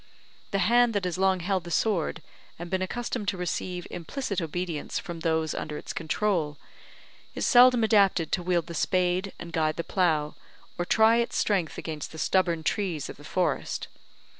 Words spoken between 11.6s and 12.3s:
against the